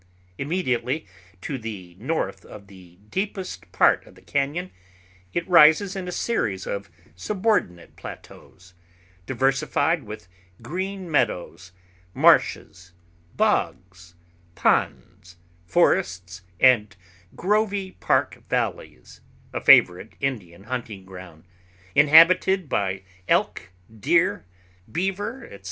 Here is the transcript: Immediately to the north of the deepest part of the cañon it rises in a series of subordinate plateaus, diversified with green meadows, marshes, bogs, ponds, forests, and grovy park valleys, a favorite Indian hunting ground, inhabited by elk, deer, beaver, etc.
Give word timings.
Immediately 0.39 1.05
to 1.41 1.59
the 1.59 1.95
north 1.99 2.43
of 2.43 2.65
the 2.65 2.97
deepest 3.11 3.71
part 3.71 4.03
of 4.07 4.15
the 4.15 4.21
cañon 4.23 4.71
it 5.31 5.47
rises 5.47 5.95
in 5.95 6.07
a 6.07 6.11
series 6.11 6.65
of 6.65 6.89
subordinate 7.15 7.95
plateaus, 7.95 8.73
diversified 9.27 10.01
with 10.05 10.27
green 10.59 11.11
meadows, 11.11 11.71
marshes, 12.15 12.93
bogs, 13.37 14.15
ponds, 14.55 15.37
forests, 15.67 16.41
and 16.59 16.95
grovy 17.35 17.91
park 17.99 18.41
valleys, 18.49 19.21
a 19.53 19.61
favorite 19.61 20.13
Indian 20.19 20.63
hunting 20.63 21.05
ground, 21.05 21.43
inhabited 21.93 22.67
by 22.67 23.03
elk, 23.29 23.69
deer, 23.99 24.45
beaver, 24.91 25.43
etc. 25.43 25.59